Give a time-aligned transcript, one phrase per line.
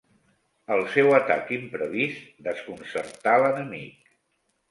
[0.75, 4.09] El seu atac imprevist desconcertà l'enemic.